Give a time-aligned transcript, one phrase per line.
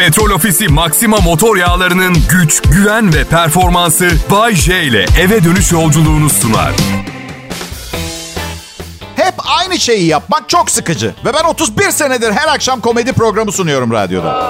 [0.00, 6.30] Petrol Ofisi Maxima motor yağlarının güç, güven ve performansı Bay J ile eve dönüş yolculuğunu
[6.30, 6.72] sunar.
[9.16, 11.14] Hep aynı şeyi yapmak çok sıkıcı.
[11.24, 14.42] Ve ben 31 senedir her akşam komedi programı sunuyorum radyoda.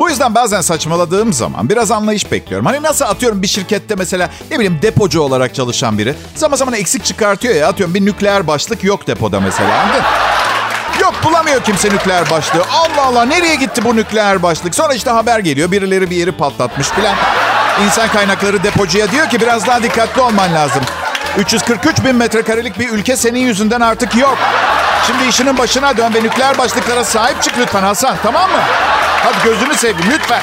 [0.00, 2.66] Bu yüzden bazen saçmaladığım zaman biraz anlayış bekliyorum.
[2.66, 7.04] Hani nasıl atıyorum bir şirkette mesela ne bileyim depocu olarak çalışan biri zaman zaman eksik
[7.04, 9.86] çıkartıyor ya atıyorum bir nükleer başlık yok depoda mesela.
[11.24, 12.62] Bulamıyor kimse nükleer başlığı.
[12.72, 14.74] Allah Allah nereye gitti bu nükleer başlık?
[14.74, 17.14] Sonra işte haber geliyor birileri bir yeri patlatmış filan.
[17.84, 20.82] İnsan kaynakları depocuya diyor ki biraz daha dikkatli olman lazım.
[21.38, 24.38] 343 bin metrekarelik bir ülke senin yüzünden artık yok.
[25.06, 28.58] Şimdi işinin başına dön ve nükleer başlıklara sahip çık lütfen Hasan tamam mı?
[29.24, 30.40] Hadi gözünü seveyim lütfen.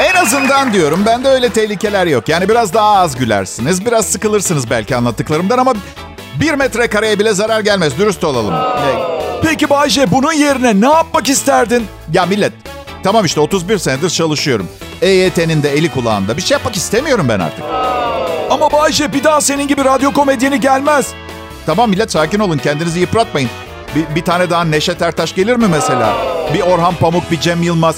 [0.00, 2.28] En azından diyorum bende öyle tehlikeler yok.
[2.28, 3.86] Yani biraz daha az gülersiniz.
[3.86, 5.74] Biraz sıkılırsınız belki anlattıklarımdan ama
[6.40, 7.98] bir metrekareye bile zarar gelmez.
[7.98, 8.54] Dürüst olalım.
[9.42, 11.86] Peki Bayce bunun yerine ne yapmak isterdin?
[12.12, 12.52] Ya millet
[13.02, 14.68] tamam işte 31 senedir çalışıyorum.
[15.02, 16.36] EYT'nin de eli kulağında.
[16.36, 17.64] Bir şey yapmak istemiyorum ben artık.
[18.50, 21.06] Ama Bayce bir daha senin gibi radyo komedyeni gelmez.
[21.66, 23.50] Tamam millet sakin olun kendinizi yıpratmayın.
[23.94, 26.16] Bir, bir tane daha Neşet Ertaş gelir mi mesela?
[26.54, 27.96] Bir Orhan Pamuk, bir Cem Yılmaz.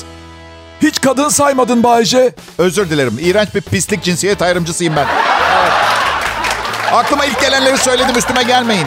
[0.83, 2.34] Hiç kadın saymadın Bayce.
[2.58, 3.19] Özür dilerim.
[3.20, 5.06] İğrenç bir pislik cinsiyet ayrımcısıyım ben.
[5.62, 5.88] Evet.
[6.92, 8.86] Aklıma ilk gelenleri söyledim üstüme gelmeyin.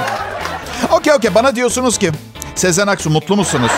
[0.92, 2.12] Okey okey bana diyorsunuz ki
[2.56, 3.72] Sezen Aksu mutlu musunuz?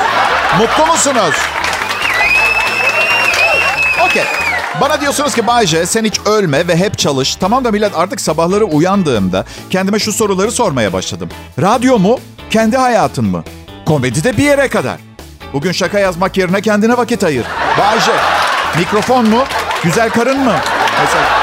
[0.60, 1.36] Mutlu musunuz?
[4.06, 4.24] Okey.
[4.82, 7.36] Bana diyorsunuz ki Bayce sen hiç ölme ve hep çalış.
[7.36, 11.30] Tamam da millet artık sabahları uyandığımda kendime şu soruları sormaya başladım.
[11.62, 12.20] Radyo mu?
[12.50, 13.44] Kendi hayatın mı?
[13.86, 14.98] Komedide bir yere kadar.
[15.54, 17.46] Bugün şaka yazmak yerine kendine vakit ayır.
[17.80, 18.12] Bayce,
[18.78, 19.44] mikrofon mu?
[19.84, 20.56] Güzel karın mı?
[21.02, 21.43] Mesela.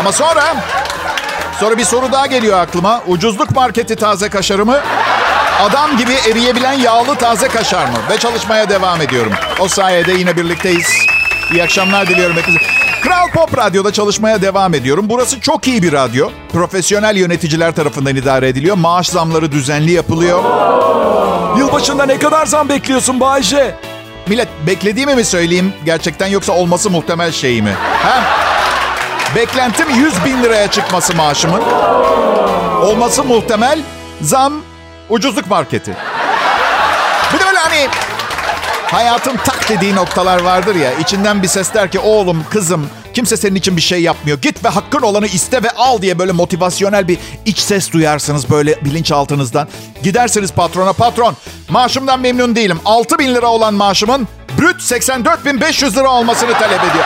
[0.00, 0.56] Ama sonra,
[1.60, 3.02] sonra bir soru daha geliyor aklıma.
[3.06, 4.80] Ucuzluk marketi taze kaşarı mı?
[5.62, 7.96] Adam gibi eriyebilen yağlı taze kaşar mı?
[8.10, 9.32] Ve çalışmaya devam ediyorum.
[9.58, 10.88] O sayede yine birlikteyiz.
[11.52, 12.64] İyi akşamlar diliyorum hepinize.
[13.02, 15.06] Kral Pop Radyo'da çalışmaya devam ediyorum.
[15.08, 16.30] Burası çok iyi bir radyo.
[16.52, 18.76] Profesyonel yöneticiler tarafından idare ediliyor.
[18.76, 20.44] Maaş zamları düzenli yapılıyor.
[21.58, 23.74] Yılbaşında ne kadar zam bekliyorsun Bayce?
[24.28, 27.74] Millet beklediğimi mi söyleyeyim gerçekten yoksa olması muhtemel şey mi?
[29.36, 31.62] Beklentim 100 bin liraya çıkması maaşımın.
[32.82, 33.80] Olması muhtemel
[34.20, 34.52] zam
[35.08, 35.96] ucuzluk marketi.
[37.34, 37.88] Bir de böyle hani
[38.90, 40.92] hayatın tak dediği noktalar vardır ya.
[40.92, 44.38] içinden bir ses der ki oğlum kızım kimse senin için bir şey yapmıyor.
[44.42, 48.84] Git ve hakkın olanı iste ve al diye böyle motivasyonel bir iç ses duyarsınız böyle
[48.84, 49.68] bilinçaltınızdan.
[50.02, 51.36] Gidersiniz patrona patron
[51.68, 52.80] maaşımdan memnun değilim.
[52.84, 57.04] 6 bin lira olan maaşımın brüt 84 bin 500 lira olmasını talep ediyor.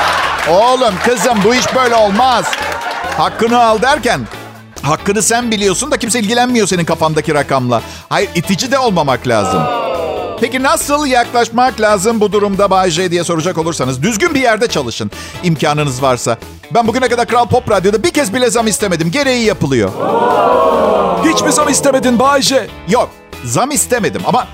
[0.51, 2.45] Oğlum kızım bu iş böyle olmaz.
[3.17, 4.21] Hakkını al derken
[4.83, 7.83] hakkını sen biliyorsun da kimse ilgilenmiyor senin kafandaki rakamla.
[8.09, 9.63] Hayır itici de olmamak lazım.
[10.41, 15.11] Peki nasıl yaklaşmak lazım bu durumda Bay J diye soracak olursanız düzgün bir yerde çalışın
[15.43, 16.39] imkanınız varsa.
[16.75, 19.11] Ben bugüne kadar Kral Pop Radyo'da bir kez bile zam istemedim.
[19.11, 19.91] Gereği yapılıyor.
[21.25, 22.67] Hiç mi zam istemedin Bayce?
[22.89, 23.11] Yok
[23.45, 24.47] zam istemedim ama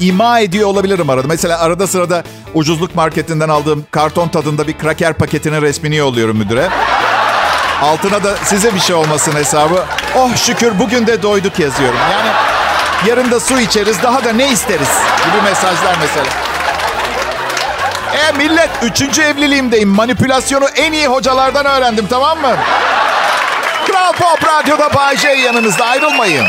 [0.00, 1.28] ima ediyor olabilirim arada.
[1.28, 2.22] Mesela arada sırada
[2.54, 6.68] ucuzluk marketinden aldığım karton tadında bir kraker paketinin resmini yolluyorum müdüre.
[7.82, 9.84] Altına da size bir şey olmasın hesabı.
[10.16, 11.98] Oh şükür bugün de doyduk yazıyorum.
[12.12, 12.28] Yani
[13.06, 14.88] yarın da su içeriz daha da ne isteriz
[15.24, 16.26] gibi mesajlar mesela.
[18.12, 19.88] E millet üçüncü evliliğimdeyim.
[19.88, 22.56] Manipülasyonu en iyi hocalardan öğrendim tamam mı?
[23.86, 26.46] Kral Pop Radyo'da Bay J yanınızda ayrılmayın.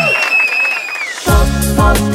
[1.26, 1.36] Pop,
[1.78, 2.09] pop,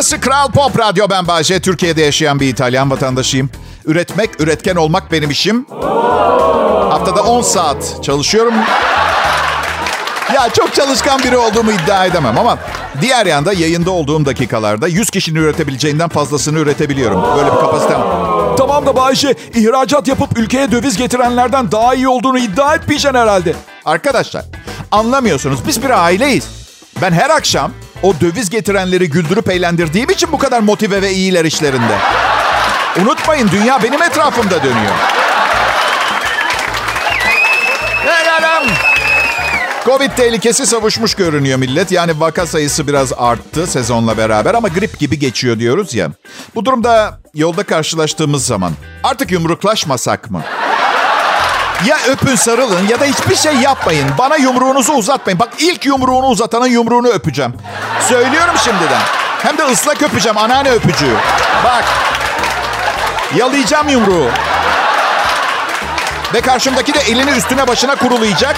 [0.00, 1.06] Burası Kral Pop Radyo.
[1.10, 1.60] Ben Bayce.
[1.60, 3.50] Türkiye'de yaşayan bir İtalyan vatandaşıyım.
[3.84, 5.66] Üretmek, üretken olmak benim işim.
[6.90, 8.54] Haftada 10 saat çalışıyorum.
[10.34, 12.58] Ya çok çalışkan biri olduğumu iddia edemem ama
[13.00, 17.22] diğer yanda yayında olduğum dakikalarda 100 kişinin üretebileceğinden fazlasını üretebiliyorum.
[17.36, 18.00] Böyle bir kapasitem.
[18.58, 23.54] Tamam da Bayce ihracat yapıp ülkeye döviz getirenlerden daha iyi olduğunu iddia etmeyeceksin herhalde.
[23.84, 24.44] Arkadaşlar
[24.90, 26.48] anlamıyorsunuz biz bir aileyiz.
[27.02, 31.98] Ben her akşam o döviz getirenleri güldürüp eğlendirdiğim için bu kadar motive ve iyiler işlerinde.
[33.02, 34.94] Unutmayın dünya benim etrafımda dönüyor.
[39.84, 41.92] Covid tehlikesi savuşmuş görünüyor millet.
[41.92, 46.08] Yani vaka sayısı biraz arttı sezonla beraber ama grip gibi geçiyor diyoruz ya.
[46.54, 48.72] Bu durumda yolda karşılaştığımız zaman
[49.04, 50.42] artık yumruklaşmasak mı?
[51.86, 54.08] Ya öpün sarılın ya da hiçbir şey yapmayın.
[54.18, 55.38] Bana yumruğunuzu uzatmayın.
[55.38, 57.54] Bak ilk yumruğunu uzatanın yumruğunu öpeceğim.
[58.08, 59.00] Söylüyorum şimdiden.
[59.42, 61.14] Hem de ıslak öpeceğim anneanne öpücüğü.
[61.64, 61.84] Bak.
[63.36, 64.26] Yalayacağım yumruğu.
[66.34, 68.56] Ve karşımdaki de elini üstüne başına kurulayacak.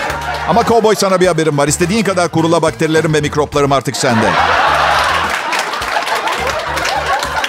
[0.48, 1.68] Ama kovboy sana bir haberim var.
[1.68, 4.26] İstediğin kadar kurula bakterilerim ve mikroplarım artık sende.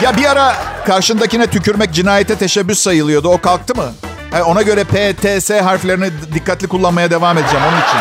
[0.01, 0.55] Ya bir ara
[0.87, 3.29] karşındakine tükürmek cinayete teşebbüs sayılıyordu.
[3.29, 3.91] O kalktı mı?
[4.33, 7.97] Ha, ona göre P, T, S harflerini dikkatli kullanmaya devam edeceğim onun için.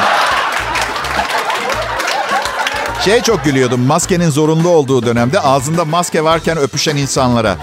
[3.05, 3.81] Şeye çok gülüyordum.
[3.81, 7.57] Maskenin zorunlu olduğu dönemde ağzında maske varken öpüşen insanlara.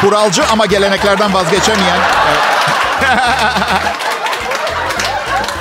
[0.00, 1.98] Kuralcı ama geleneklerden vazgeçemeyen.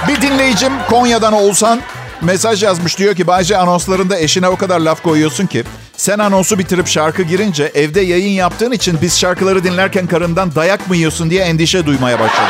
[0.07, 1.81] bir dinleyicim Konya'dan Oğuzhan
[2.21, 2.97] mesaj yazmış.
[2.97, 5.63] Diyor ki Bayce anonslarında eşine o kadar laf koyuyorsun ki
[6.05, 10.95] sen anonsu bitirip şarkı girince evde yayın yaptığın için biz şarkıları dinlerken karından dayak mı
[10.95, 12.49] yiyorsun diye endişe duymaya başladı.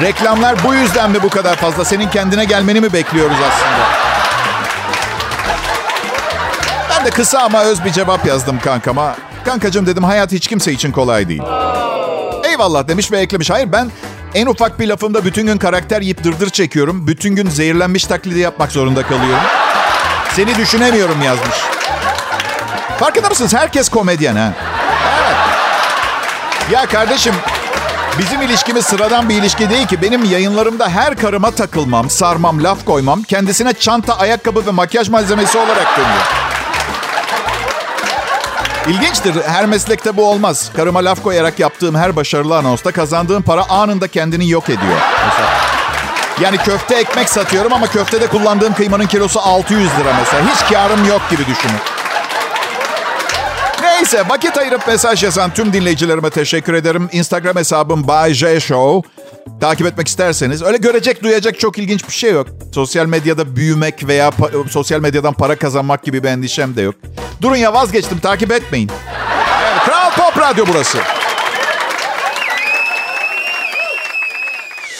[0.00, 1.84] Reklamlar bu yüzden mi bu kadar fazla?
[1.84, 3.86] Senin kendine gelmeni mi bekliyoruz aslında?
[6.90, 9.16] Ben de kısa ama öz bir cevap yazdım kankama.
[9.44, 11.42] Kankacığım dedim hayat hiç kimse için kolay değil.
[12.44, 13.50] Eyvallah demiş ve eklemiş.
[13.50, 13.90] Hayır ben
[14.34, 17.06] en ufak bir lafımda bütün gün karakter yiyip dırdır çekiyorum.
[17.06, 19.44] Bütün gün zehirlenmiş taklidi yapmak zorunda kalıyorum.
[20.36, 21.74] Seni düşünemiyorum yazmış.
[22.98, 23.54] Farkında mısınız?
[23.54, 24.52] Herkes komedyen ha.
[25.18, 25.36] Evet.
[26.72, 27.34] Ya kardeşim
[28.18, 30.02] bizim ilişkimiz sıradan bir ilişki değil ki.
[30.02, 35.96] Benim yayınlarımda her karıma takılmam, sarmam, laf koymam kendisine çanta, ayakkabı ve makyaj malzemesi olarak
[35.96, 36.22] dönüyor.
[38.88, 39.34] İlginçtir.
[39.48, 40.70] Her meslekte bu olmaz.
[40.76, 44.98] Karıma laf koyarak yaptığım her başarılı anonsta kazandığım para anında kendini yok ediyor.
[45.26, 45.48] Mesela.
[46.40, 50.42] Yani köfte ekmek satıyorum ama köftede kullandığım kıymanın kilosu 600 lira mesela.
[50.54, 51.93] Hiç karım yok gibi düşünün.
[53.94, 57.08] Neyse vakit ayırıp mesaj yazan tüm dinleyicilerime teşekkür ederim.
[57.12, 59.10] Instagram hesabım Bay J Show.
[59.60, 60.62] Takip etmek isterseniz.
[60.62, 62.46] Öyle görecek, duyacak çok ilginç bir şey yok.
[62.74, 66.94] Sosyal medyada büyümek veya pa- sosyal medyadan para kazanmak gibi bir endişem de yok.
[67.42, 68.90] Durun ya vazgeçtim, takip etmeyin.
[69.62, 70.98] Evet, Kral Pop Radyo burası.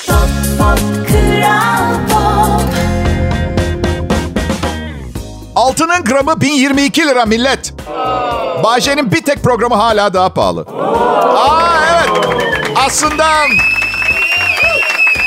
[0.06, 2.62] Pop, pop, Kral Pop.
[5.56, 7.74] Altının gramı 1022 lira millet.
[8.64, 10.60] Bahçe'nin bir tek programı hala daha pahalı.
[11.36, 12.10] Aa evet.
[12.86, 13.24] Aslında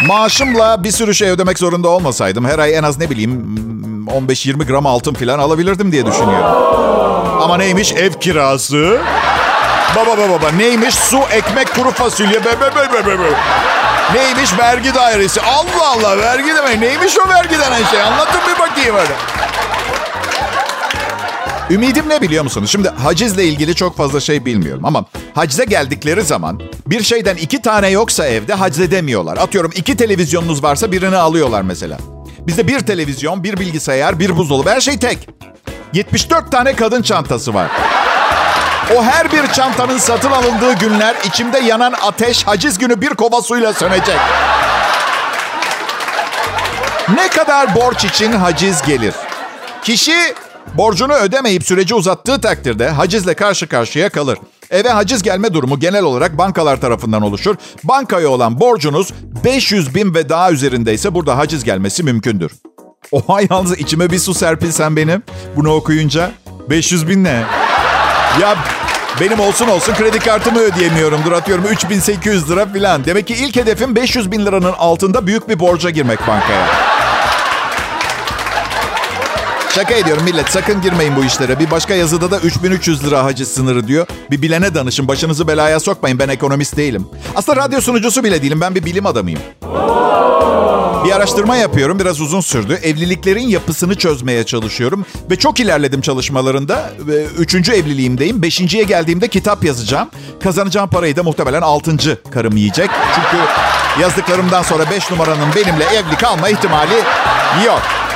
[0.08, 3.56] maaşımla bir sürü şey ödemek zorunda olmasaydım her ay en az ne bileyim
[4.28, 6.46] 15-20 gram altın falan alabilirdim diye düşünüyorum.
[7.42, 9.00] Ama neymiş ev kirası?
[9.96, 13.30] Baba baba baba neymiş su ekmek kuru fasulye be be be be be.
[14.14, 15.42] Neymiş vergi dairesi?
[15.42, 16.80] Allah Allah vergi demek.
[16.80, 18.02] Neymiş o vergi denen şey?
[18.02, 19.37] Anlatın bir bakayım hadi.
[21.70, 22.72] Ümidim ne biliyor musunuz?
[22.72, 25.06] Şimdi hacizle ilgili çok fazla şey bilmiyorum ama
[25.36, 29.38] hacize geldikleri zaman bir şeyden iki tane yoksa evde hacledemiyorlar.
[29.38, 31.98] Atıyorum iki televizyonunuz varsa birini alıyorlar mesela.
[32.40, 35.30] Bizde bir televizyon, bir bilgisayar, bir buzdolabı her şey tek.
[35.94, 37.72] 74 tane kadın çantası var.
[38.96, 43.74] O her bir çantanın satın alındığı günler içimde yanan ateş haciz günü bir kova suyla
[43.74, 44.20] sönecek.
[47.16, 49.14] Ne kadar borç için haciz gelir?
[49.84, 50.34] Kişi
[50.74, 54.40] borcunu ödemeyip süreci uzattığı takdirde hacizle karşı karşıya kalır.
[54.70, 57.56] Eve haciz gelme durumu genel olarak bankalar tarafından oluşur.
[57.84, 62.52] Bankaya olan borcunuz 500 bin ve daha üzerindeyse burada haciz gelmesi mümkündür.
[63.12, 65.24] Oha yalnız içime bir su serpilsen benim
[65.56, 66.32] bunu okuyunca
[66.70, 67.44] 500 bin ne?
[68.42, 68.56] Ya
[69.22, 73.06] benim olsun olsun kredi kartımı ödeyemiyorumdur atıyorum 3800 lira falan.
[73.06, 76.87] Demek ki ilk hedefim 500 bin liranın altında büyük bir borca girmek bankaya.
[79.78, 81.60] Şaka ediyorum millet sakın girmeyin bu işlere.
[81.60, 84.08] Bir başka yazıda da 3300 lira haciz sınırı diyor.
[84.32, 87.08] Bir bilene danışın başınızı belaya sokmayın ben ekonomist değilim.
[87.36, 89.40] Aslında radyo sunucusu bile değilim ben bir bilim adamıyım.
[91.06, 92.80] Bir araştırma yapıyorum biraz uzun sürdü.
[92.84, 95.06] Evliliklerin yapısını çözmeye çalışıyorum.
[95.32, 96.92] Ve çok ilerledim çalışmalarında.
[97.38, 98.42] Üçüncü evliliğimdeyim.
[98.42, 100.10] Beşinciye geldiğimde kitap yazacağım.
[100.44, 102.90] Kazanacağım parayı da muhtemelen altıncı karım yiyecek.
[103.16, 103.44] Çünkü
[104.02, 106.96] yazdıklarımdan sonra beş numaranın benimle evli kalma ihtimali
[107.66, 108.07] yok.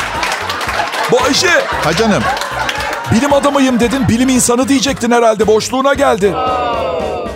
[1.12, 2.24] Bayşe Ha canım.
[3.12, 4.08] bilim adamıyım dedin.
[4.08, 5.48] Bilim insanı diyecektin herhalde.
[5.48, 6.34] Boşluğuna geldi.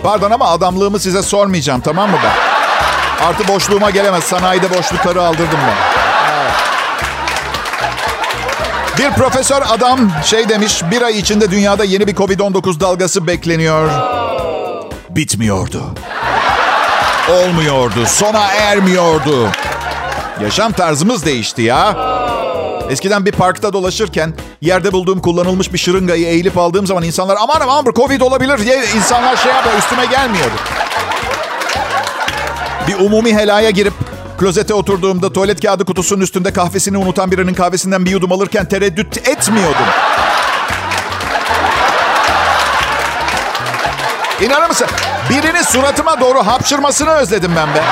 [0.02, 3.26] Pardon ama adamlığımı size sormayacağım tamam mı ben?
[3.26, 4.24] Artı boşluğuma gelemez.
[4.24, 5.96] Sanayide boşlukları aldırdım ben.
[8.98, 13.90] Bir profesör adam şey demiş, bir ay içinde dünyada yeni bir Covid-19 dalgası bekleniyor.
[15.10, 15.82] Bitmiyordu.
[17.30, 19.48] Olmuyordu, sona ermiyordu.
[20.42, 21.96] Yaşam tarzımız değişti ya.
[22.90, 27.86] Eskiden bir parkta dolaşırken yerde bulduğum kullanılmış bir şırıngayı eğilip aldığım zaman insanlar aman aman
[27.86, 30.54] bu Covid olabilir diye insanlar şey yapıyor üstüme gelmiyordu.
[32.88, 33.92] Bir umumi helaya girip
[34.38, 39.86] klozete oturduğumda tuvalet kağıdı kutusunun üstünde kahvesini unutan birinin kahvesinden bir yudum alırken tereddüt etmiyordum.
[44.40, 44.86] İnanır mısın?
[45.30, 47.82] Birinin suratıma doğru hapşırmasını özledim ben be.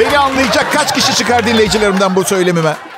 [0.00, 2.89] Beni anlayacak kaç kişi çıkar dinleyicilerimden bu söylemime?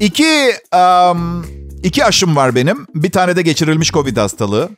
[0.00, 1.46] İki, um,
[1.82, 2.86] iki aşım var benim.
[2.94, 4.68] Bir tane de geçirilmiş Covid hastalığı.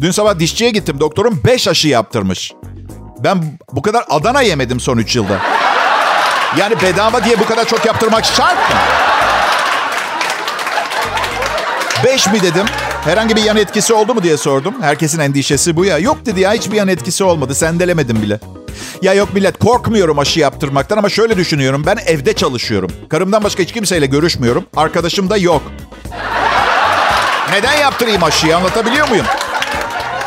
[0.00, 1.00] Dün sabah dişçiye gittim.
[1.00, 2.52] Doktorum 5 aşı yaptırmış.
[3.18, 5.38] Ben bu kadar Adana yemedim son 3 yılda.
[6.58, 8.76] Yani bedava diye bu kadar çok yaptırmak şart mı?
[12.04, 12.66] 5 mi dedim.
[13.04, 14.74] Herhangi bir yan etkisi oldu mu diye sordum.
[14.80, 15.98] Herkesin endişesi bu ya.
[15.98, 17.54] Yok dedi ya hiçbir yan etkisi olmadı.
[17.54, 18.40] Sendelemedim bile.
[19.02, 21.82] Ya yok millet korkmuyorum aşı yaptırmaktan ama şöyle düşünüyorum.
[21.86, 22.90] Ben evde çalışıyorum.
[23.08, 24.64] Karımdan başka hiç kimseyle görüşmüyorum.
[24.76, 25.62] Arkadaşım da yok.
[27.52, 29.26] Neden yaptırayım aşıyı anlatabiliyor muyum?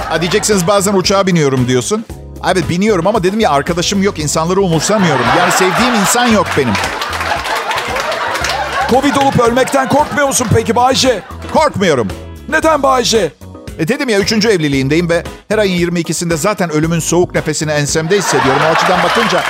[0.09, 2.05] Ha diyeceksiniz bazen uçağa biniyorum diyorsun.
[2.51, 5.25] Evet biniyorum ama dedim ya arkadaşım yok insanları umursamıyorum.
[5.37, 6.73] Yani sevdiğim insan yok benim.
[8.89, 11.23] Covid olup ölmekten korkmuyor musun peki Bayce?
[11.53, 12.07] Korkmuyorum.
[12.49, 13.31] Neden Bayce?
[13.79, 18.61] E dedim ya üçüncü evliliğimdeyim ve her ayın 22'sinde zaten ölümün soğuk nefesini ensemde hissediyorum.
[18.65, 19.43] O açıdan bakınca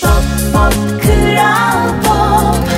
[0.00, 0.12] Pop
[0.52, 2.68] pop kral pop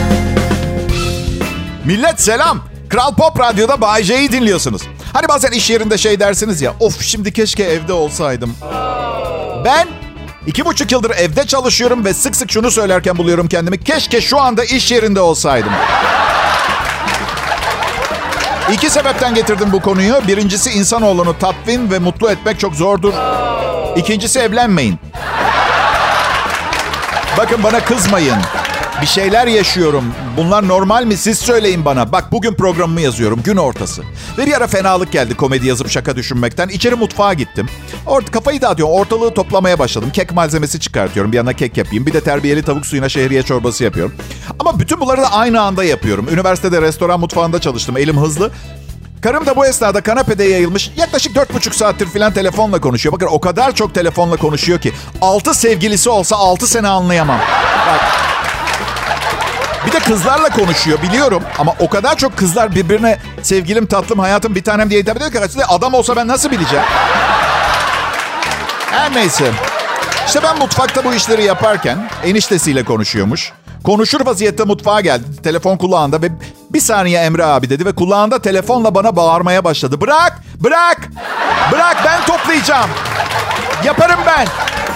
[1.84, 2.72] Millet selam.
[2.88, 4.82] Kral Pop Radyo'da Bay J'yi dinliyorsunuz.
[5.12, 6.74] Hani bazen iş yerinde şey dersiniz ya.
[6.80, 8.54] Of şimdi keşke evde olsaydım.
[9.64, 9.88] Ben
[10.46, 13.84] iki buçuk yıldır evde çalışıyorum ve sık sık şunu söylerken buluyorum kendimi.
[13.84, 15.72] Keşke şu anda iş yerinde olsaydım.
[18.70, 20.14] İki sebepten getirdim bu konuyu.
[20.28, 23.14] Birincisi insanoğlunu tatmin ve mutlu etmek çok zordur.
[23.96, 24.98] İkincisi evlenmeyin.
[27.38, 28.36] Bakın bana kızmayın.
[29.02, 30.04] Bir şeyler yaşıyorum.
[30.36, 31.16] Bunlar normal mi?
[31.16, 32.12] Siz söyleyin bana.
[32.12, 33.42] Bak bugün programımı yazıyorum.
[33.42, 34.02] Gün ortası.
[34.38, 36.68] Ve bir ara fenalık geldi komedi yazıp şaka düşünmekten.
[36.68, 37.68] İçeri mutfağa gittim.
[38.06, 38.94] Orta, kafayı dağıtıyorum.
[38.94, 40.10] Ortalığı toplamaya başladım.
[40.12, 41.32] Kek malzemesi çıkartıyorum.
[41.32, 42.06] Bir yana kek yapayım.
[42.06, 44.14] Bir de terbiyeli tavuk suyuna şehriye çorbası yapıyorum.
[44.58, 46.28] Ama bütün bunları da aynı anda yapıyorum.
[46.32, 47.96] Üniversitede restoran mutfağında çalıştım.
[47.96, 48.50] Elim hızlı.
[49.20, 50.90] Karım da bu esnada kanepede yayılmış.
[50.96, 53.12] Yaklaşık dört buçuk saattir filan telefonla konuşuyor.
[53.12, 54.92] Bakın o kadar çok telefonla konuşuyor ki.
[55.20, 57.38] Altı sevgilisi olsa altı sene anlayamam.
[57.86, 58.00] Bak.
[59.86, 61.42] Bir de kızlarla konuşuyor biliyorum.
[61.58, 65.40] Ama o kadar çok kızlar birbirine sevgilim, tatlım, hayatım, bir tanem diye hitap ediyor ki.
[65.40, 66.84] aslında Adam olsa ben nasıl bileceğim?
[68.90, 69.52] Her neyse.
[70.26, 73.52] İşte ben mutfakta bu işleri yaparken eniştesiyle konuşuyormuş.
[73.84, 75.24] Konuşur vaziyette mutfağa geldi.
[75.42, 76.28] Telefon kulağında ve
[76.70, 80.00] bir saniye Emre abi dedi ve kulağında telefonla bana bağırmaya başladı.
[80.00, 80.98] Bırak, bırak,
[81.72, 82.90] bırak ben toplayacağım.
[83.84, 84.46] Yaparım ben.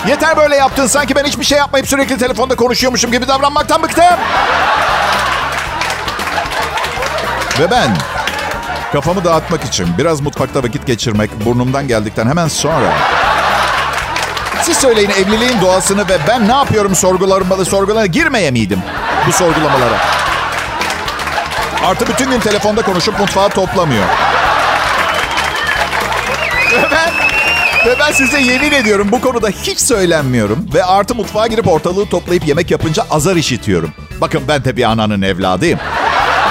[0.09, 0.87] Yeter böyle yaptın.
[0.87, 4.05] Sanki ben hiçbir şey yapmayıp sürekli telefonda konuşuyormuşum gibi davranmaktan bıktım.
[7.61, 7.97] Ve ben
[8.93, 12.93] kafamı dağıtmak için biraz mutfakta vakit geçirmek burnumdan geldikten hemen sonra
[14.63, 18.83] siz söyleyin evliliğin doğasını ve ben ne yapıyorum sorgularıma sorgulara girmeye miydim
[19.27, 19.99] bu sorgulamalara?
[21.85, 24.05] Artı bütün gün telefonda konuşup mutfağı toplamıyor.
[26.73, 27.06] Ve ben,
[27.87, 30.67] ve ben size yemin ediyorum bu konuda hiç söylenmiyorum.
[30.75, 33.93] Ve artı mutfağa girip ortalığı toplayıp yemek yapınca azar işitiyorum.
[34.21, 35.79] Bakın ben de bir ananın evladıyım.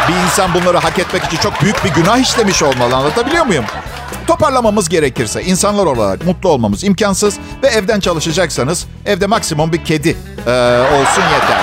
[0.07, 3.65] Bir insan bunları hak etmek için çok büyük bir günah işlemiş olmalı anlatabiliyor muyum?
[4.27, 10.07] Toparlamamız gerekirse insanlar olarak mutlu olmamız imkansız ve evden çalışacaksanız evde maksimum bir kedi
[10.47, 11.61] eee, olsun yeter.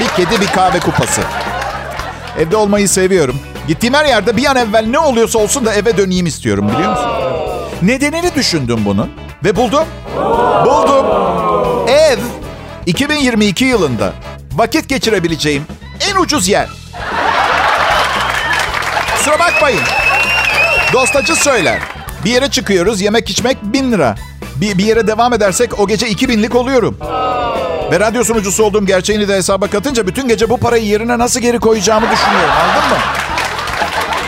[0.00, 1.20] Bir kedi bir kahve kupası.
[2.38, 3.36] Evde olmayı seviyorum.
[3.68, 7.10] Gittiğim her yerde bir an evvel ne oluyorsa olsun da eve döneyim istiyorum biliyor musun?
[7.82, 9.10] Nedenini düşündüm bunun
[9.44, 9.84] ve buldum.
[10.66, 11.06] Buldum.
[11.88, 12.18] Ev
[12.86, 14.12] 2022 yılında
[14.54, 15.62] vakit geçirebileceğim
[16.10, 16.68] en ucuz yer.
[19.16, 19.80] Kusura bakmayın.
[20.92, 21.78] Dostacı söyler.
[22.24, 24.14] Bir yere çıkıyoruz yemek içmek bin lira.
[24.56, 26.98] Bir, bir yere devam edersek o gece 2000'lik oluyorum.
[27.92, 31.58] Ve radyo sunucusu olduğum gerçeğini de hesaba katınca bütün gece bu parayı yerine nasıl geri
[31.58, 32.54] koyacağımı düşünüyorum.
[32.60, 32.96] Anladın mı?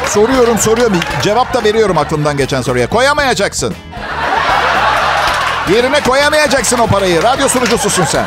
[0.08, 1.00] Soruyorum soruyorum.
[1.22, 2.88] Cevap da veriyorum aklımdan geçen soruya.
[2.88, 3.74] Koyamayacaksın.
[5.72, 7.22] Yerine koyamayacaksın o parayı.
[7.22, 8.24] Radyo sunucususun sen.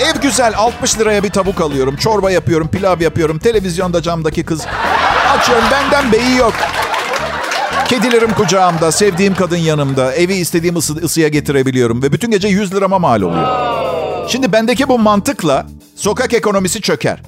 [0.00, 1.96] Ev güzel 60 liraya bir tavuk alıyorum.
[1.96, 3.38] Çorba yapıyorum, pilav yapıyorum.
[3.38, 4.66] Televizyonda camdaki kız.
[5.38, 6.54] Açıyorum benden beyi yok.
[7.88, 10.14] Kedilerim kucağımda, sevdiğim kadın yanımda.
[10.14, 12.02] Evi istediğim ısı, ısıya getirebiliyorum.
[12.02, 13.48] Ve bütün gece 100 lirama mal oluyor.
[14.28, 15.66] Şimdi bendeki bu mantıkla
[15.96, 17.22] sokak ekonomisi çöker.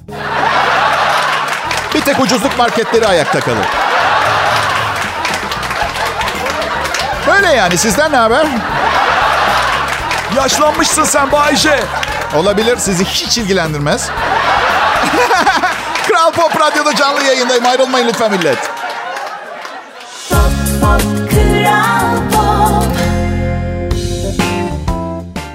[1.94, 3.66] Bir tek ucuzluk marketleri ayakta kalır.
[7.26, 8.46] Böyle yani sizden ne haber?
[10.36, 11.80] Yaşlanmışsın sen Bayce.
[12.36, 14.10] Olabilir sizi hiç ilgilendirmez.
[16.08, 17.66] Kral Pop Radyo'da canlı yayındayım.
[17.66, 18.58] Ayrılmayın lütfen millet.
[20.28, 20.40] Pop
[20.80, 22.84] pop kral pop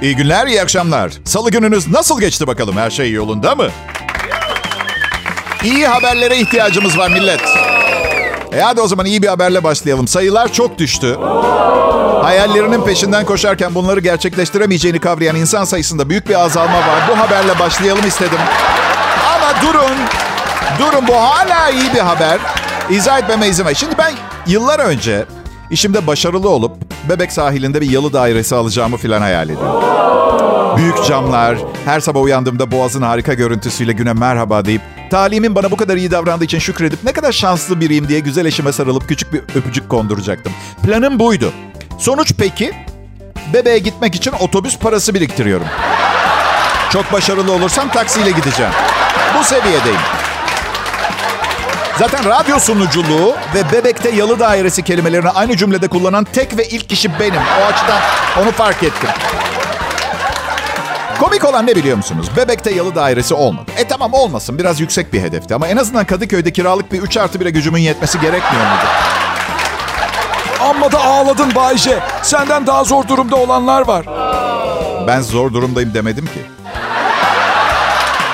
[0.02, 1.12] İyi günler, iyi akşamlar.
[1.26, 2.78] Salı gününüz nasıl geçti bakalım?
[2.78, 3.68] Her şey yolunda mı?
[5.64, 7.42] İyi haberlere ihtiyacımız var millet.
[8.54, 10.08] E hadi o zaman iyi bir haberle başlayalım.
[10.08, 11.18] Sayılar çok düştü.
[12.24, 17.10] Hayallerinin peşinden koşarken bunları gerçekleştiremeyeceğini kavrayan insan sayısında büyük bir azalma var.
[17.12, 18.40] Bu haberle başlayalım istedim.
[19.36, 19.92] Ama durun.
[20.80, 22.40] Durun bu hala iyi bir haber.
[22.90, 23.74] İzah etmeme izin ver.
[23.74, 24.14] Şimdi ben
[24.48, 25.26] yıllar önce
[25.72, 26.78] işimde başarılı olup
[27.10, 29.84] Bebek sahilinde bir yalı dairesi alacağımı falan hayal ediyorum.
[30.78, 35.98] Büyük camlar, her sabah uyandığımda boğazın harika görüntüsüyle güne merhaba deyip talimin bana bu kadar
[35.98, 39.90] iyi davrandığı için şükredip ne kadar şanslı biriyim diye güzel eşime sarılıp küçük bir öpücük
[39.90, 40.54] konduracaktım.
[40.84, 41.54] Planım buydu.
[42.00, 42.74] Sonuç peki?
[43.54, 45.68] Bebeğe gitmek için otobüs parası biriktiriyorum.
[46.90, 48.72] Çok başarılı olursam taksiyle gideceğim.
[49.40, 50.00] Bu seviyedeyim.
[52.00, 57.20] Zaten radyo sunuculuğu ve bebekte yalı dairesi kelimelerini aynı cümlede kullanan tek ve ilk kişi
[57.20, 57.42] benim.
[57.62, 58.00] O açıdan
[58.42, 59.10] onu fark ettim.
[61.20, 62.28] Komik olan ne biliyor musunuz?
[62.38, 63.72] Bebekte yalı dairesi olmadı.
[63.78, 67.38] E tamam olmasın biraz yüksek bir hedefti ama en azından Kadıköy'de kiralık bir 3 artı
[67.40, 68.86] 1'e gücümün yetmesi gerekmiyor muydu?
[70.62, 72.00] Amma da ağladın Bayce.
[72.22, 74.06] Senden daha zor durumda olanlar var.
[75.08, 76.42] Ben zor durumdayım demedim ki.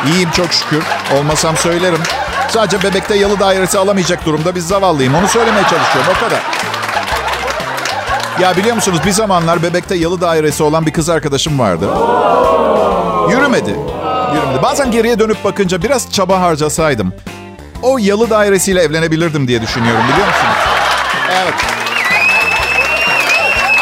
[0.08, 0.84] İyiyim çok şükür.
[1.20, 2.00] Olmasam söylerim.
[2.50, 5.16] Sadece bebekte yalı dairesi alamayacak durumda bir zavallıyım.
[5.16, 6.40] Onu söylemeye çalışıyorum o kadar.
[8.40, 11.90] Ya biliyor musunuz bir zamanlar bebekte yalı dairesi olan bir kız arkadaşım vardı.
[13.30, 13.76] Yürümedi.
[14.36, 14.62] Yürümedi.
[14.64, 17.14] Bazen geriye dönüp bakınca biraz çaba harcasaydım.
[17.82, 20.56] O yalı dairesiyle evlenebilirdim diye düşünüyorum biliyor musunuz?
[21.44, 21.54] Evet.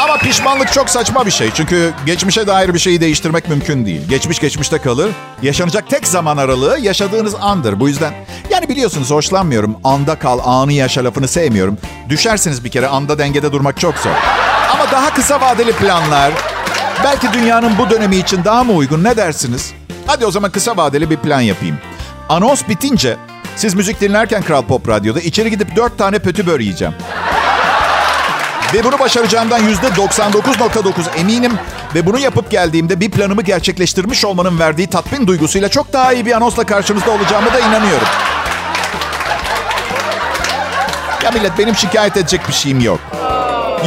[0.03, 1.51] Ama pişmanlık çok saçma bir şey.
[1.53, 4.09] Çünkü geçmişe dair bir şeyi değiştirmek mümkün değil.
[4.09, 5.11] Geçmiş geçmişte kalır.
[5.41, 7.79] Yaşanacak tek zaman aralığı yaşadığınız andır.
[7.79, 8.13] Bu yüzden
[8.49, 9.75] yani biliyorsunuz hoşlanmıyorum.
[9.83, 11.77] Anda kal, anı yaşa lafını sevmiyorum.
[12.09, 14.11] Düşersiniz bir kere anda dengede durmak çok zor.
[14.73, 16.31] Ama daha kısa vadeli planlar
[17.03, 19.73] belki dünyanın bu dönemi için daha mı uygun ne dersiniz?
[20.07, 21.77] Hadi o zaman kısa vadeli bir plan yapayım.
[22.29, 23.17] Anons bitince
[23.55, 26.93] siz müzik dinlerken Kral Pop Radyo'da içeri gidip dört tane pötü yiyeceğim.
[28.73, 31.51] Ve bunu başaracağımdan %99.9 eminim.
[31.95, 36.31] Ve bunu yapıp geldiğimde bir planımı gerçekleştirmiş olmanın verdiği tatmin duygusuyla çok daha iyi bir
[36.31, 38.07] anonsla karşınızda olacağımı da inanıyorum.
[41.23, 42.99] Ya millet benim şikayet edecek bir şeyim yok.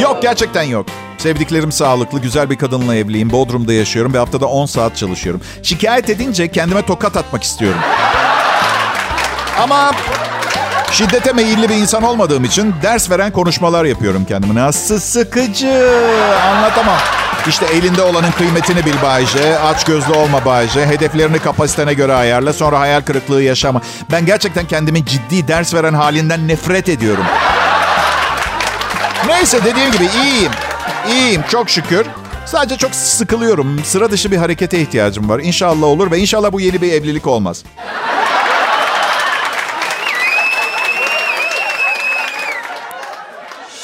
[0.01, 0.87] Yok gerçekten yok.
[1.19, 3.31] Sevdiklerim sağlıklı, güzel bir kadınla evliyim.
[3.33, 5.41] Bodrum'da yaşıyorum ve haftada 10 saat çalışıyorum.
[5.63, 7.81] Şikayet edince kendime tokat atmak istiyorum.
[9.61, 9.93] Ama
[10.93, 14.55] şiddete meyilli bir insan olmadığım için ders veren konuşmalar yapıyorum kendime.
[14.61, 15.91] Nasıl sıkıcı.
[16.47, 16.99] Anlatamam.
[17.49, 19.59] İşte elinde olanın kıymetini bil Bayce.
[19.59, 20.87] Aç gözlü olma Bayce.
[20.87, 22.53] Hedeflerini kapasitene göre ayarla.
[22.53, 23.81] Sonra hayal kırıklığı yaşama.
[24.13, 27.25] Ben gerçekten kendimi ciddi ders veren halinden nefret ediyorum.
[29.27, 30.53] Neyse dediğim gibi iyiyim.
[31.09, 32.07] İyiyim çok şükür.
[32.47, 33.85] Sadece çok sıkılıyorum.
[33.85, 35.39] Sıra dışı bir harekete ihtiyacım var.
[35.41, 37.65] İnşallah olur ve inşallah bu yeni bir evlilik olmaz.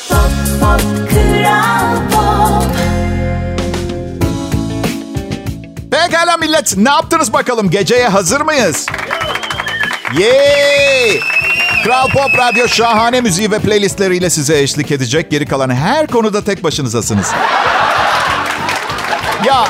[0.09, 0.81] Pop Pop
[5.91, 7.71] Pekala millet ne yaptınız bakalım?
[7.71, 8.87] Geceye hazır mıyız?
[10.19, 11.21] Yay!
[11.85, 15.31] Kral Pop Radyo şahane müziği ve playlistleriyle size eşlik edecek.
[15.31, 17.33] Geri kalan her konuda tek başınızasınız.
[19.45, 19.65] Ya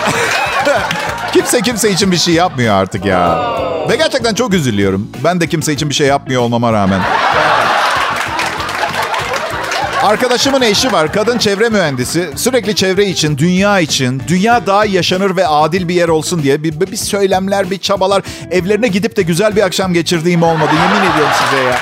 [1.33, 3.39] kimse kimse için bir şey yapmıyor artık ya.
[3.89, 5.11] Ve gerçekten çok üzülüyorum.
[5.25, 7.01] Ben de kimse için bir şey yapmıyor olmama rağmen.
[10.03, 11.13] Arkadaşımın eşi var.
[11.13, 12.31] Kadın çevre mühendisi.
[12.37, 16.81] Sürekli çevre için, dünya için, dünya daha yaşanır ve adil bir yer olsun diye bir,
[16.81, 18.23] bir söylemler, bir çabalar.
[18.51, 20.71] Evlerine gidip de güzel bir akşam geçirdiğim olmadı.
[20.73, 21.79] Yemin ediyorum size ya.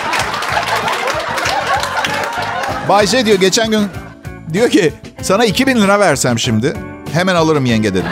[2.88, 3.88] Bayce diyor geçen gün
[4.52, 6.72] diyor ki sana 2000 lira versem şimdi
[7.12, 8.10] hemen alırım yenge dedim.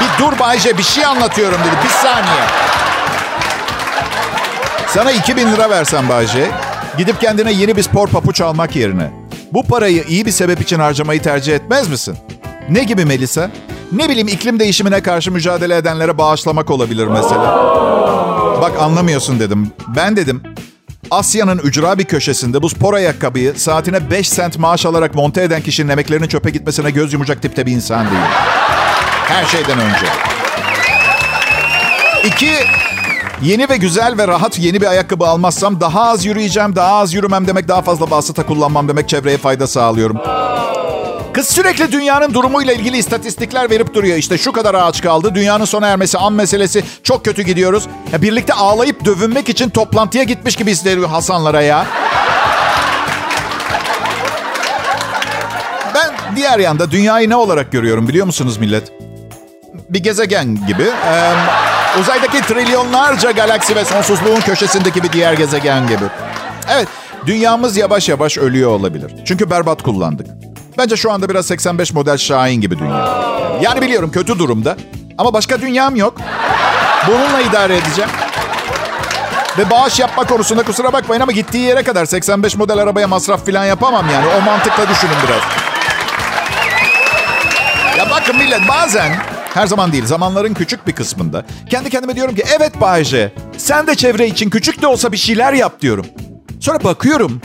[0.00, 1.84] Bir dur Bayce bir şey anlatıyorum dedi.
[1.84, 2.42] Bir saniye.
[4.88, 6.50] Sana 2000 lira versem Bayce,
[6.98, 9.10] gidip kendine yeni bir spor papuç almak yerine
[9.52, 12.16] bu parayı iyi bir sebep için harcamayı tercih etmez misin?
[12.68, 13.50] Ne gibi Melisa?
[13.92, 17.56] Ne bileyim iklim değişimine karşı mücadele edenlere bağışlamak olabilir mesela.
[18.62, 19.72] Bak anlamıyorsun dedim.
[19.96, 20.42] Ben dedim
[21.10, 25.88] Asya'nın ücra bir köşesinde bu spor ayakkabıyı saatine 5 sent maaş alarak monte eden kişinin
[25.88, 28.22] emeklerinin çöpe gitmesine göz yumacak tipte bir insan değil.
[29.28, 30.06] Her şeyden önce.
[32.24, 32.52] İki,
[33.42, 37.46] yeni ve güzel ve rahat yeni bir ayakkabı almazsam daha az yürüyeceğim, daha az yürümem
[37.46, 40.18] demek, daha fazla basıta kullanmam demek çevreye fayda sağlıyorum.
[41.32, 44.16] Kız sürekli dünyanın durumuyla ilgili istatistikler verip duruyor.
[44.16, 47.88] İşte şu kadar ağaç kaldı, dünyanın sona ermesi, an meselesi, çok kötü gidiyoruz.
[48.12, 51.86] Ya birlikte ağlayıp dövünmek için toplantıya gitmiş gibi hissediyor Hasanlara ya.
[55.94, 58.92] Ben diğer yanda dünyayı ne olarak görüyorum biliyor musunuz millet?
[59.90, 60.82] Bir gezegen gibi.
[60.82, 61.32] Ee,
[62.00, 66.04] uzaydaki trilyonlarca galaksi ve sonsuzluğun köşesindeki bir diğer gezegen gibi.
[66.70, 66.88] Evet,
[67.26, 69.14] dünyamız yavaş yavaş ölüyor olabilir.
[69.24, 70.26] Çünkü berbat kullandık.
[70.78, 73.08] Bence şu anda biraz 85 model Şahin gibi dünya.
[73.62, 74.76] Yani biliyorum kötü durumda.
[75.18, 76.14] Ama başka dünyam yok.
[77.06, 78.10] Bununla idare edeceğim.
[79.58, 83.64] Ve bağış yapma konusunda kusura bakmayın ama gittiği yere kadar 85 model arabaya masraf falan
[83.64, 84.26] yapamam yani.
[84.26, 85.42] O mantıkla düşünün biraz.
[87.98, 89.12] Ya bakın millet bazen
[89.56, 93.94] her zaman değil zamanların küçük bir kısmında kendi kendime diyorum ki evet Bayce sen de
[93.94, 96.06] çevre için küçük de olsa bir şeyler yap diyorum.
[96.60, 97.40] Sonra bakıyorum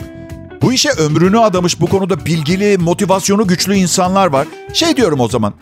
[0.62, 4.46] bu işe ömrünü adamış bu konuda bilgili, motivasyonu güçlü insanlar var.
[4.72, 5.54] Şey diyorum o zaman.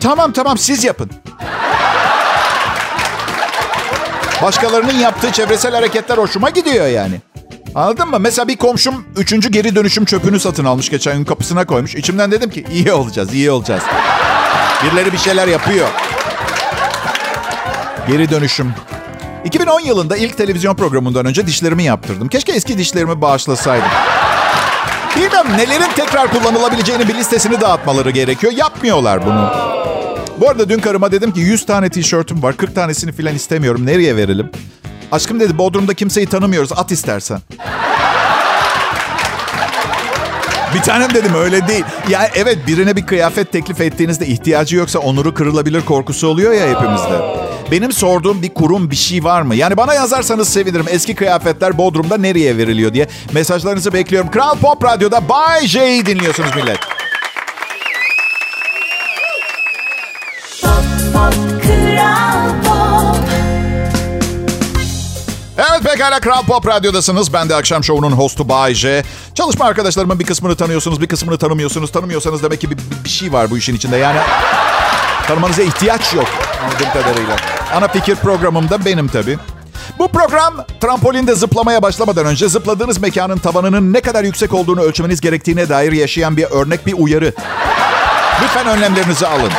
[0.00, 1.10] Tamam tamam siz yapın.
[4.42, 7.20] Başkalarının yaptığı çevresel hareketler hoşuma gidiyor yani.
[7.74, 8.18] Anladın mı?
[8.20, 11.94] Mesela bir komşum üçüncü geri dönüşüm çöpünü satın almış geçen gün kapısına koymuş.
[11.94, 13.82] İçimden dedim ki iyi olacağız, iyi olacağız.
[14.84, 15.88] Birileri bir şeyler yapıyor.
[18.08, 18.74] Geri dönüşüm.
[19.44, 22.28] 2010 yılında ilk televizyon programından önce dişlerimi yaptırdım.
[22.28, 23.88] Keşke eski dişlerimi bağışlasaydım.
[25.16, 28.52] Bilmem nelerin tekrar kullanılabileceğini bir listesini dağıtmaları gerekiyor.
[28.52, 29.52] Yapmıyorlar bunu.
[30.40, 32.56] Bu arada dün karıma dedim ki 100 tane tişörtüm var.
[32.56, 33.86] 40 tanesini filan istemiyorum.
[33.86, 34.50] Nereye verelim?
[35.12, 36.72] Aşkım dedi Bodrum'da kimseyi tanımıyoruz.
[36.72, 37.40] At istersen.
[40.74, 41.84] Bir tanem dedim öyle değil.
[42.08, 47.44] Ya evet birine bir kıyafet teklif ettiğinizde ihtiyacı yoksa onuru kırılabilir korkusu oluyor ya hepimizde.
[47.70, 49.54] Benim sorduğum bir kurum bir şey var mı?
[49.54, 50.86] Yani bana yazarsanız sevinirim.
[50.88, 53.08] Eski kıyafetler Bodrum'da nereye veriliyor diye.
[53.32, 54.30] Mesajlarınızı bekliyorum.
[54.30, 56.78] Kral Pop Radyo'da Bay J'yi dinliyorsunuz millet.
[65.58, 67.32] Evet pekala Kral Pop Radyo'dasınız.
[67.32, 69.02] Ben de akşam şovunun hostu Bay J.
[69.34, 71.92] Çalışma arkadaşlarımın bir kısmını tanıyorsunuz, bir kısmını tanımıyorsunuz.
[71.92, 73.96] Tanımıyorsanız demek ki bir, bir şey var bu işin içinde.
[73.96, 74.18] Yani
[75.28, 76.26] tanımanıza ihtiyaç yok
[76.62, 77.36] anladığım kadarıyla.
[77.74, 79.38] Ana fikir programımda benim tabii.
[79.98, 85.68] Bu program trampolində zıplamaya başlamadan önce zıpladığınız mekanın tavanının ne kadar yüksek olduğunu ölçmeniz gerektiğine
[85.68, 87.32] dair yaşayan bir örnek bir uyarı.
[88.42, 89.52] Lütfen önlemlerinizi alın.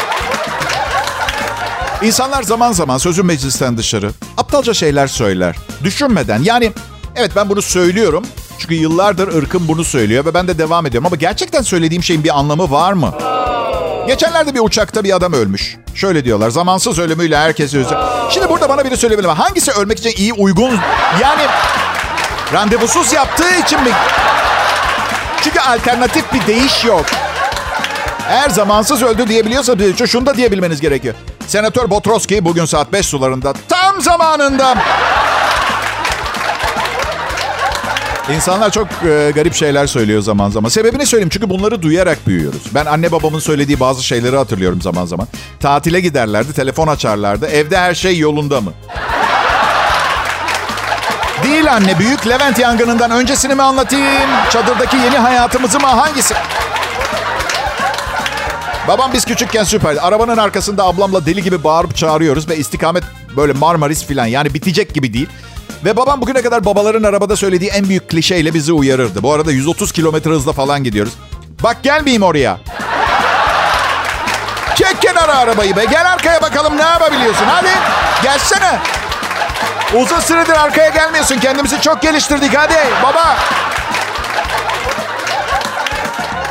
[2.02, 5.56] İnsanlar zaman zaman sözü meclisten dışarı aptalca şeyler söyler.
[5.84, 6.72] Düşünmeden yani
[7.16, 8.24] evet ben bunu söylüyorum.
[8.60, 11.06] Çünkü yıllardır ırkım bunu söylüyor ve ben de devam ediyorum.
[11.06, 13.14] Ama gerçekten söylediğim şeyin bir anlamı var mı?
[14.08, 15.78] Geçenlerde bir uçakta bir adam ölmüş.
[15.96, 17.98] Şöyle diyorlar zamansız ölümüyle herkes öldü.
[18.30, 19.28] Şimdi burada bana biri söyleyebilir?
[19.28, 20.80] Hangisi ölmek için iyi uygun?
[21.22, 21.42] Yani
[22.54, 23.92] randevusuz yaptığı için mi?
[25.42, 27.06] Çünkü alternatif bir değiş yok.
[28.30, 29.76] Eğer zamansız öldü diyebiliyorsa
[30.08, 31.16] şunu da diyebilmeniz gerekiyor.
[31.48, 34.76] Senatör Botroski bugün saat 5 sularında tam zamanında.
[38.36, 40.70] İnsanlar çok e, garip şeyler söylüyor zaman zaman.
[40.70, 42.62] Sebebini söyleyeyim çünkü bunları duyarak büyüyoruz.
[42.74, 45.28] Ben anne babamın söylediği bazı şeyleri hatırlıyorum zaman zaman.
[45.60, 47.48] Tatile giderlerdi, telefon açarlardı.
[47.48, 48.74] Evde her şey yolunda mı?
[51.44, 54.30] Değil anne, büyük Levent yangınından öncesini mi anlatayım?
[54.50, 55.88] Çadırdaki yeni hayatımızı mı?
[55.88, 56.34] Hangisi?
[58.88, 60.02] Babam biz küçükken süperdi.
[60.02, 63.04] Arabanın arkasında ablamla deli gibi bağırıp çağırıyoruz ve istikamet
[63.38, 65.30] böyle Marmaris falan yani bitecek gibi değil.
[65.86, 69.24] Ve babam bugüne kadar babaların arabada söylediği en büyük klişeyle bizi uyarırdı.
[69.24, 71.14] Bu arada 130 kilometre hızla falan gidiyoruz.
[71.64, 72.58] Bak gelmeyeyim oraya.
[74.76, 75.86] Çek kenara arabayı be.
[75.86, 77.46] Gel arkaya bakalım ne yapabiliyorsun.
[77.46, 77.70] Hadi
[78.24, 78.80] gelsene.
[79.96, 81.40] Uzun süredir arkaya gelmiyorsun.
[81.40, 82.58] Kendimizi çok geliştirdik.
[82.58, 83.36] Hadi baba.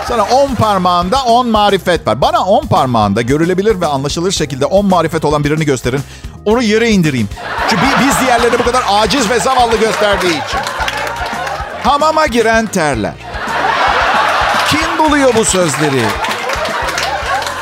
[0.09, 2.21] Sana 10 parmağında 10 marifet var.
[2.21, 6.01] Bana 10 parmağında görülebilir ve anlaşılır şekilde 10 marifet olan birini gösterin.
[6.45, 7.29] Onu yere indireyim.
[7.71, 10.59] Çünkü bi- biz diğerlerini bu kadar aciz ve zavallı gösterdiği için.
[11.85, 13.13] Hamama giren terler.
[14.71, 16.03] Kim buluyor bu sözleri?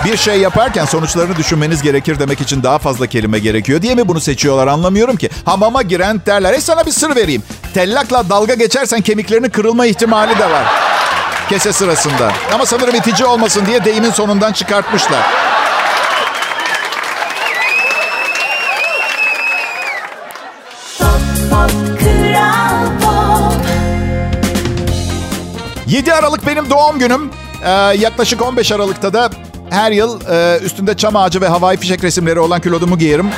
[0.05, 4.21] Bir şey yaparken sonuçlarını düşünmeniz gerekir demek için daha fazla kelime gerekiyor diye mi bunu
[4.21, 5.31] seçiyorlar anlamıyorum ki.
[5.45, 6.53] Hamama giren terler.
[6.55, 7.43] E sana bir sır vereyim.
[7.75, 10.65] Tellakla dalga geçersen kemiklerinin kırılma ihtimali de var.
[11.53, 12.33] Kese sırasında.
[12.55, 15.21] Ama sanırım itici olmasın diye deyimin sonundan çıkartmışlar.
[21.99, 23.67] Kral Pop
[25.87, 27.31] 7 Aralık benim doğum günüm.
[27.65, 29.31] Ee, yaklaşık 15 Aralık'ta da
[29.71, 33.31] her yıl e, üstünde çam ağacı ve havai fişek resimleri olan kilodumu giyerim.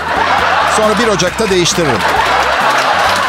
[0.77, 1.99] Sonra 1 Ocak'ta değiştiririm.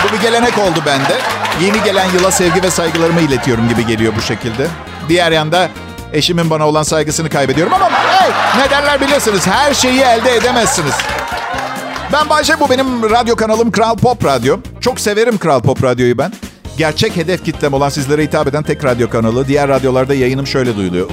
[0.03, 1.44] Bu bir gelenek oldu bende.
[1.61, 4.67] Yeni gelen yıla sevgi ve saygılarımı iletiyorum gibi geliyor bu şekilde.
[5.09, 5.69] Diğer yanda
[6.13, 10.93] eşimin bana olan saygısını kaybediyorum ama hey ne derler bilirsiniz her şeyi elde edemezsiniz.
[12.13, 14.57] Ben Bayce bu benim radyo kanalım Kral Pop Radyo.
[14.81, 16.33] Çok severim Kral Pop Radyo'yu ben.
[16.77, 19.47] Gerçek hedef kitlem olan sizlere hitap eden tek radyo kanalı.
[19.47, 21.09] Diğer radyolarda yayınım şöyle duyuluyor.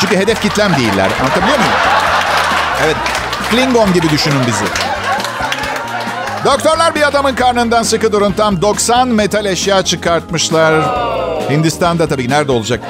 [0.00, 1.10] Çünkü hedef kitlem değiller.
[1.20, 1.72] Anlatabiliyor muyum?
[2.84, 2.96] Evet.
[3.50, 4.87] Klingon gibi düşünün bizi.
[6.44, 10.82] Doktorlar bir adamın karnından sıkı durun tam 90 metal eşya çıkartmışlar.
[11.50, 12.80] Hindistan'da tabii nerede olacak?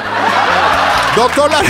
[1.16, 1.66] Doktorlar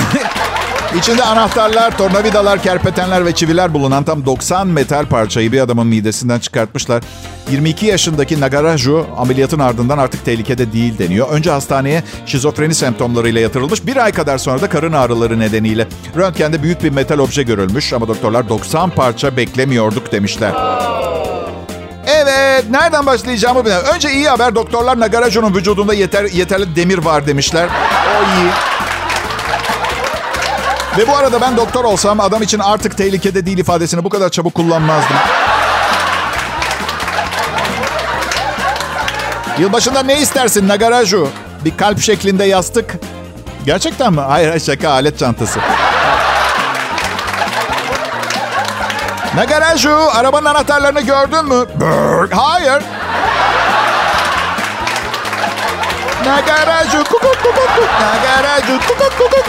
[0.99, 7.03] içinde anahtarlar, tornavidalar, kerpetenler ve çiviler bulunan tam 90 metal parçayı bir adamın midesinden çıkartmışlar.
[7.51, 11.29] 22 yaşındaki Nagaraju ameliyatın ardından artık tehlikede değil deniyor.
[11.31, 13.87] Önce hastaneye şizofreni semptomlarıyla yatırılmış.
[13.87, 17.93] Bir ay kadar sonra da karın ağrıları nedeniyle röntgende büyük bir metal obje görülmüş.
[17.93, 20.53] Ama doktorlar 90 parça beklemiyorduk demişler.
[22.09, 23.89] Evet, nereden başlayacağımı bilmiyorum.
[23.95, 27.69] Önce iyi haber doktorlar Nagaraju'nun vücudunda yeter, yeterli demir var demişler.
[28.21, 28.51] O iyi.
[30.99, 34.55] Ve bu arada ben doktor olsam adam için artık tehlikede değil ifadesini bu kadar çabuk
[34.55, 35.17] kullanmazdım.
[39.59, 41.29] Yılbaşında ne istersin Nagaraju?
[41.65, 42.95] Bir kalp şeklinde yastık.
[43.67, 44.21] Gerçekten mi?
[44.21, 45.61] Hayır, şaka alet çantası.
[49.35, 51.67] Nagaraju arabanın anahtarlarını gördün mü?
[51.81, 52.83] Brr, Hayır.
[56.27, 57.89] Nagaraju kukuk kukuk kuk.
[58.89, 59.45] Kukuk kukuk.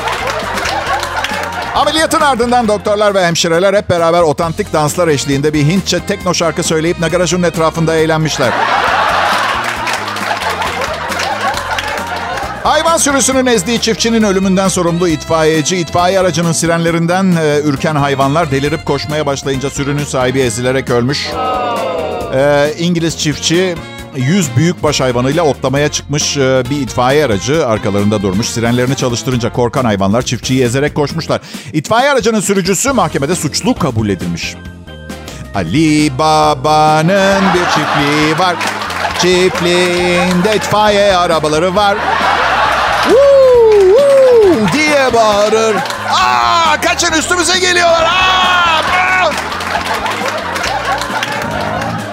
[1.76, 7.00] Ameliyatın ardından doktorlar ve hemşireler hep beraber otantik danslar eşliğinde bir Hintçe tekno şarkı söyleyip
[7.00, 8.50] Nagaraj'ın etrafında eğlenmişler.
[12.70, 19.26] Hayvan sürüsünün ezdiği çiftçinin ölümünden sorumlu itfaiyeci, itfaiye aracının sirenlerinden e, ürken hayvanlar delirip koşmaya
[19.26, 21.30] başlayınca sürünün sahibi ezilerek ölmüş.
[22.34, 23.76] E, İngiliz çiftçi
[24.16, 28.50] 100 büyükbaş hayvanıyla otlamaya çıkmış e, bir itfaiye aracı arkalarında durmuş.
[28.50, 31.42] Sirenlerini çalıştırınca korkan hayvanlar çiftçiyi ezerek koşmuşlar.
[31.74, 34.56] İtfaiye aracının sürücüsü mahkemede suçlu kabul edilmiş.
[35.56, 38.56] Ali Baba'nın bir çiftliği var.
[39.22, 41.98] Çiftliğinde itfaiye arabaları var.
[44.50, 45.76] Woo diye bağırır.
[46.12, 48.04] Aa, kaçın üstümüze geliyorlar.
[48.04, 48.82] Aa.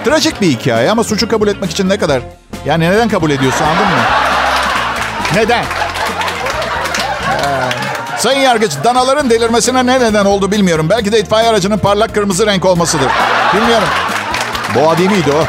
[0.05, 2.21] Trajik bir hikaye ama suçu kabul etmek için ne kadar?
[2.65, 4.01] Yani neden kabul ediyorsun anladın mı?
[5.35, 5.63] Neden?
[5.63, 5.65] Ee,
[8.17, 10.87] Sayın Yargıç, danaların delirmesine ne neden oldu bilmiyorum.
[10.89, 13.07] Belki de itfaiye aracının parlak kırmızı renk olmasıdır.
[13.53, 13.87] Bilmiyorum.
[14.75, 15.43] Boğa değil miydi o?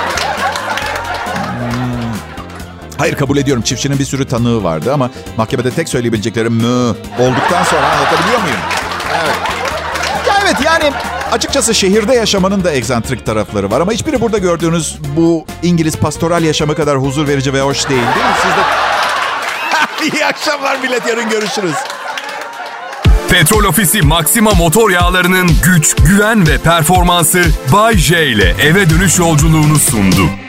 [2.98, 3.62] Hayır kabul ediyorum.
[3.62, 8.56] Çiftçinin bir sürü tanığı vardı ama mahkemede tek söyleyebileceklerim mü olduktan sonra anlatabiliyor muyum?
[9.22, 9.36] Evet.
[10.28, 10.92] Ya evet yani
[11.32, 16.74] açıkçası şehirde yaşamanın da egzantrik tarafları var ama hiçbiri burada gördüğünüz bu İngiliz pastoral yaşamı
[16.74, 18.32] kadar huzur verici ve hoş değil değil mi?
[18.42, 20.16] Siz de...
[20.16, 21.74] İyi akşamlar millet yarın görüşürüz.
[23.30, 29.78] Petrol Ofisi Maxima motor yağlarının güç, güven ve performansı Bay J ile eve dönüş yolculuğunu
[29.78, 30.47] sundu.